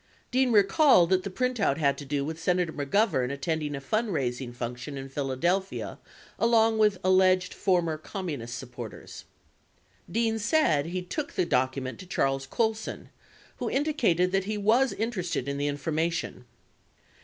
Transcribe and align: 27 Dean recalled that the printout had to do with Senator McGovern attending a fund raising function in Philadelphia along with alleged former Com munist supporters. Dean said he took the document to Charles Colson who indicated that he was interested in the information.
27 0.31 0.31
Dean 0.31 0.51
recalled 0.51 1.09
that 1.11 1.21
the 1.21 1.29
printout 1.29 1.77
had 1.77 1.95
to 1.95 2.05
do 2.05 2.25
with 2.25 2.41
Senator 2.41 2.73
McGovern 2.73 3.31
attending 3.31 3.75
a 3.75 3.79
fund 3.79 4.11
raising 4.11 4.51
function 4.51 4.97
in 4.97 5.07
Philadelphia 5.09 5.99
along 6.39 6.79
with 6.79 6.97
alleged 7.03 7.53
former 7.53 7.99
Com 7.99 8.25
munist 8.29 8.49
supporters. 8.49 9.25
Dean 10.09 10.39
said 10.39 10.87
he 10.87 11.03
took 11.03 11.33
the 11.33 11.45
document 11.45 11.99
to 11.99 12.07
Charles 12.07 12.47
Colson 12.47 13.09
who 13.57 13.69
indicated 13.69 14.31
that 14.31 14.45
he 14.45 14.57
was 14.57 14.91
interested 14.91 15.47
in 15.47 15.59
the 15.59 15.67
information. 15.67 16.45